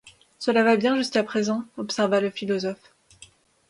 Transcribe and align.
Cela 0.39 0.63
va 0.63 0.77
bien 0.77 0.95
jusqu'à 0.97 1.23
présent, 1.23 1.63
observa 1.77 2.19
le 2.21 2.31
philosophe. 2.31 2.91